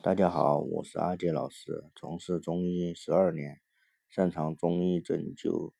[0.00, 3.60] 大家好，我是阿杰老师，从事中医十二年，
[4.08, 5.72] 擅长中医针灸、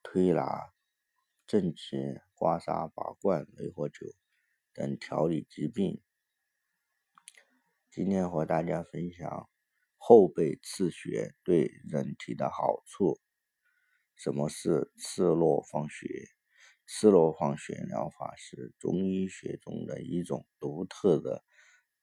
[0.00, 0.72] 推拿、
[1.44, 1.96] 正气、
[2.36, 4.14] 刮痧、拔罐、雷火灸
[4.72, 6.00] 等调理疾病。
[7.90, 9.50] 今天和大家分享
[9.96, 13.18] 后背刺穴对人体的好处。
[14.14, 16.28] 什么是刺络放血？
[16.86, 21.44] 刺络放血疗法是中医学中的一种独特的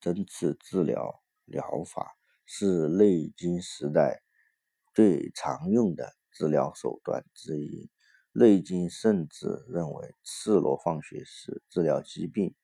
[0.00, 1.22] 针刺治疗。
[1.50, 4.22] 疗法是《内经》时代
[4.94, 7.86] 最常用的治疗手段之一，
[8.32, 12.54] 《内经》甚至认为刺络放血是治疗疾病、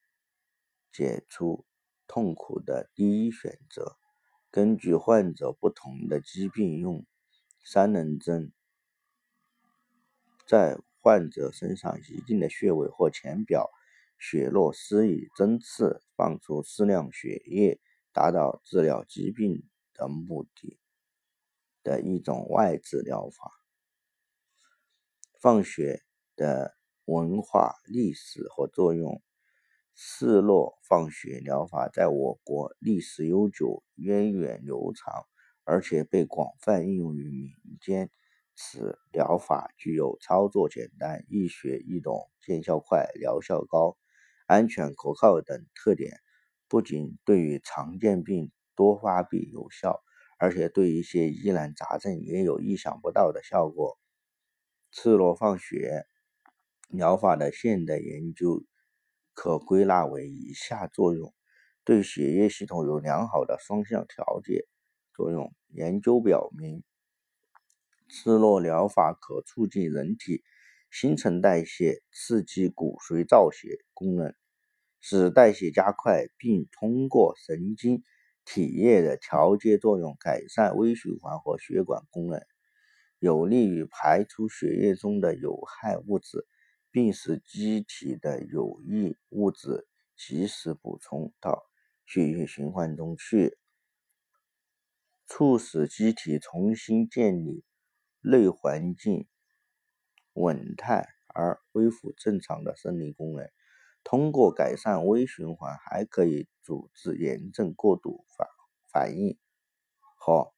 [0.93, 1.67] 解除
[2.07, 3.97] 痛苦的第一选择。
[4.51, 7.05] 根据患者不同的疾病，用
[7.65, 8.53] 三棱针
[10.47, 13.71] 在患者身上一定的穴位或浅表
[14.19, 17.81] 血络施以针刺，放出适量血液。
[18.17, 19.63] 达到治疗疾病
[19.93, 20.81] 的目的
[21.83, 23.53] 的一种外治疗法。
[25.39, 26.03] 放血
[26.35, 29.21] 的文化历史和作用，
[29.95, 35.27] 刺络放血疗法在我国历史悠久、源远流长，
[35.65, 38.11] 而且被广泛应用于民间。
[38.55, 43.99] 此疗法具有操作简单、易学易懂、见效快、疗效高、
[44.47, 46.23] 安全可靠等特点。
[46.69, 50.03] 不仅对于常见病多发病有效，
[50.39, 53.99] 而且对一些疑难杂症也有意想不到的效果。
[54.91, 56.07] 赤裸放血
[56.89, 58.65] 疗法的现代研究
[59.35, 61.35] 可归纳为以下作用：
[61.85, 64.67] 对血液系统有良好的双向调节
[65.15, 65.53] 作用。
[65.69, 66.83] 研究表明，
[68.09, 70.43] 赤裸疗法可促进人体
[70.91, 74.35] 新陈代谢，刺激骨髓造血功能。
[75.09, 78.03] 使代谢加快，并通过神经
[78.45, 82.43] 体液的调节作用改善微循环和血管功能，
[83.21, 86.45] 有利于排出血液中的有害物质，
[86.91, 89.87] 并使机体的有益物质
[90.17, 91.63] 及时补充到
[92.05, 93.57] 血液循环中去，
[95.29, 97.63] 促使机体重新建立
[98.23, 99.29] 内环境
[100.33, 103.49] 稳态而恢复正常的生理功能。
[104.09, 108.47] 通过改善微循环，还可以阻止炎症过度反
[108.93, 109.37] 反应
[110.17, 110.55] 和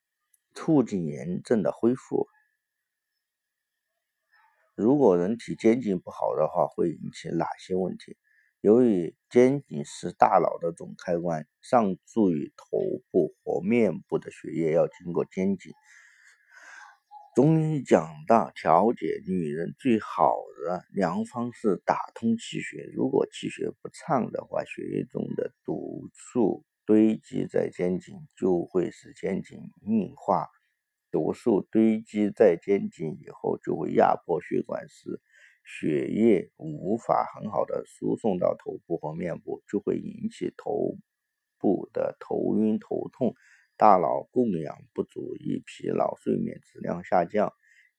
[0.55, 2.29] 促进炎症的恢复。
[4.75, 8.19] 如果人体肩颈不好的话，会引起哪些问题？
[8.61, 12.79] 由于肩颈是大脑的总开关，上注于头
[13.11, 15.73] 部和面部的血液要经过肩颈。
[17.39, 20.35] 中医讲到调节女人最好
[20.67, 22.91] 的良方是打通气血。
[22.93, 30.49] 如果气血不畅的话，血液中的毒素堆积在肩颈，就会使肩颈硬化。
[31.13, 35.21] 毒素堆积在肩颈以后，就会压迫血管，使
[35.63, 40.97] 血液无法很好的输送到头部和面部，就会引起头
[41.57, 43.37] 部的头晕头痛。
[43.79, 47.53] 大脑供氧不足，易疲劳，睡眠质量下降，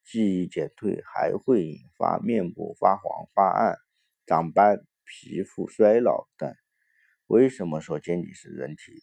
[0.03, 3.77] 记忆减退，还会引发面部发黄、发暗、
[4.25, 6.53] 长斑、皮肤衰老等。
[7.27, 9.01] 为什么说肩颈是人体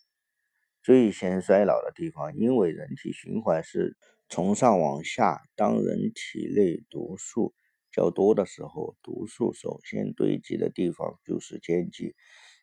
[0.82, 2.36] 最先衰老的地方？
[2.36, 3.96] 因为人体循环是
[4.28, 7.54] 从上往下，当人体内毒素
[7.90, 12.12] 较多的时候，毒素首先堆积的地方就是肩颈。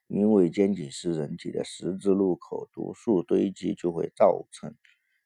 [0.07, 4.75] 因为肩颈是人体的十字路口，毒素堆积就会造成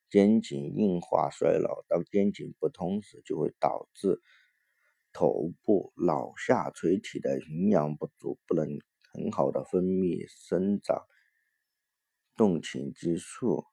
[0.10, 1.84] 肩颈硬化衰老。
[1.90, 4.22] 当肩颈不通时，就会导致
[5.12, 8.80] 头部脑下垂体的营养不足，不能
[9.12, 11.04] 很好的分泌生长
[12.36, 13.66] 动情激素，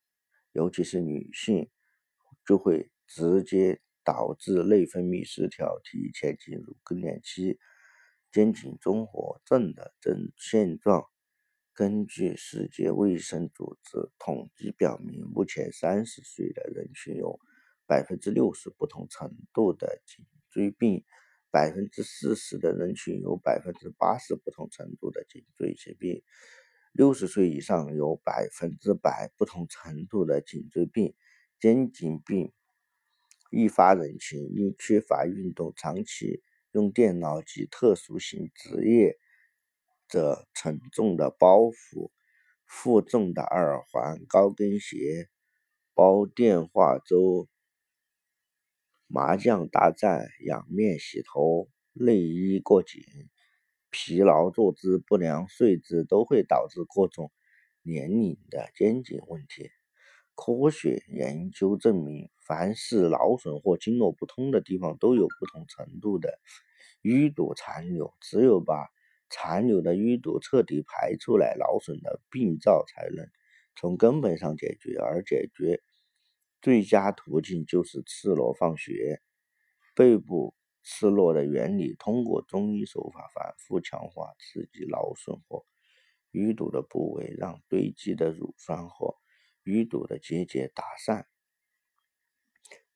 [0.52, 1.70] 尤其是女性，
[2.46, 7.58] 就会直接导致内分泌失调，提前进入更年期。
[8.34, 11.04] 肩颈综合症的症现状，
[11.72, 17.38] 根据世界卫生组织统计表明，目前三十岁的人群有
[17.86, 21.04] 百分之六十不同程度的颈椎病，
[21.52, 26.24] 百分之四十的人群有百分之八十不同程度的颈椎疾病，
[26.90, 31.14] 六十岁以上有百分之百不同程度的颈椎病。
[31.60, 32.52] 肩颈病
[33.52, 36.42] 易发人群因缺乏运动，长期。
[36.74, 39.16] 用电脑及特殊性职业
[40.08, 42.10] 者沉重的包袱、
[42.66, 45.28] 负重的耳环、高跟鞋、
[45.94, 47.46] 煲电话粥、
[49.06, 53.04] 麻将大战、仰面洗头、内衣过紧、
[53.90, 57.30] 疲劳坐姿不良、睡姿，都会导致各种
[57.82, 59.70] 年龄的肩颈问题。
[60.34, 66.38] 科学研究证明，凡是劳损或经络不通的地方，都有不同程度的
[67.02, 68.12] 淤堵残留。
[68.20, 68.88] 只有把
[69.30, 73.26] 残留的淤堵彻底排出来，劳损的病灶才能
[73.76, 74.98] 从根本上解决。
[74.98, 75.82] 而解决
[76.60, 79.20] 最佳途径就是刺络放血。
[79.94, 85.64] 背部刺络的原理，通过中医手法反复强化，刺激劳损或
[86.32, 89.16] 淤堵的部位，让堆积的乳酸和
[89.64, 91.26] 淤堵的结节打散，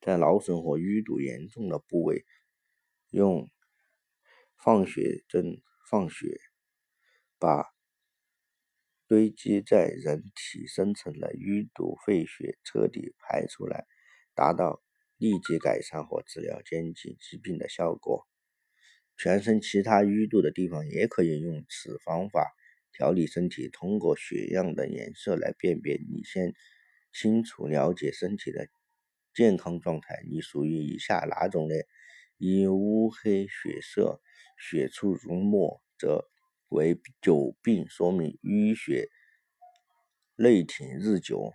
[0.00, 2.24] 在劳损或淤堵严重的部位，
[3.10, 3.50] 用
[4.56, 6.40] 放血针放血，
[7.38, 7.64] 把
[9.06, 13.86] 堆积在人体深层的淤堵废血彻底排出来，
[14.34, 14.82] 达到
[15.16, 18.26] 立即改善或治疗肩颈疾病的效果。
[19.16, 22.54] 全身其他淤堵的地方也可以用此方法。
[22.98, 25.94] 调理身体，通过血样的颜色来辨别。
[26.10, 26.52] 你先
[27.12, 28.68] 清楚了解身体的
[29.32, 31.74] 健康状态，你属于以下哪种呢？
[32.38, 34.20] 一、乌黑血色，
[34.58, 36.28] 血出如墨，则
[36.70, 39.08] 为久病，说明淤血
[40.34, 41.52] 内停日久，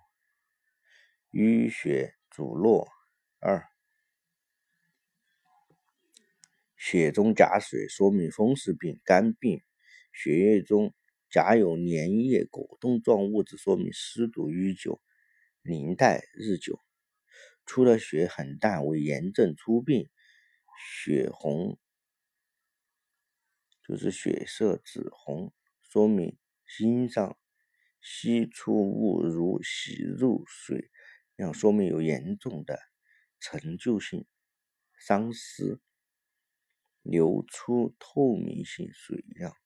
[1.34, 2.88] 淤血阻络。
[3.40, 3.68] 二、
[6.78, 9.62] 血中夹水，说明风湿病、肝病，
[10.14, 10.94] 血液中。
[11.34, 15.02] 夹有粘液、果冻状物质，说明湿毒淤久、
[15.64, 16.80] 凝带日久。
[17.66, 20.12] 出的血很淡，为炎症初病。
[20.78, 21.80] 血红
[23.82, 25.52] 就是血色紫红，
[25.82, 26.38] 说明
[26.68, 27.36] 心脏
[28.00, 30.92] 吸出物如洗入水，
[31.38, 32.80] 样说明有严重的
[33.40, 34.28] 陈旧性
[35.00, 35.82] 伤湿。
[37.02, 39.63] 流出透明性水样。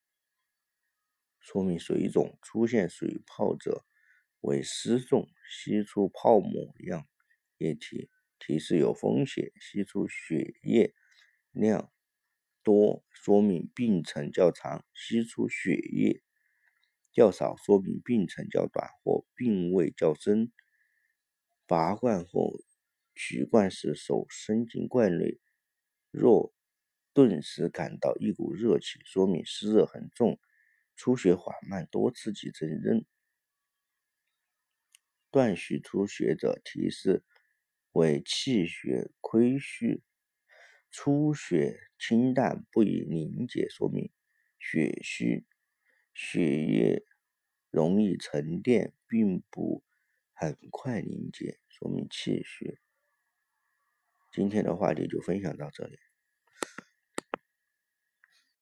[1.47, 3.85] 说明水肿出现水泡者
[4.41, 7.07] 为湿重，吸出泡沫样
[7.57, 10.93] 液体，提示有风险；吸出血液
[11.51, 11.89] 量
[12.63, 16.21] 多，说明病程较长；吸出血液
[17.13, 20.51] 较少，说明病程较短或病位较深。
[21.65, 22.59] 拔罐后
[23.15, 25.39] 取罐时，手伸进罐内，
[26.11, 26.53] 若
[27.13, 30.37] 顿时感到一股热气，说明湿热很重。
[30.97, 33.05] 出血缓慢，多刺激针扔。
[35.29, 37.23] 断续出血者提示
[37.91, 40.01] 为气血亏虚，
[40.89, 44.11] 出血清淡不易凝结，说明
[44.59, 45.45] 血虚，
[46.13, 47.05] 血液
[47.69, 49.83] 容易沉淀，并不
[50.33, 52.79] 很快凝结，说明气虚。
[54.31, 56.06] 今天的话题就分享到这里。